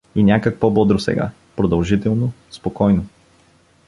[0.15, 3.05] И някак по-бодро сега, продължително, спокойно.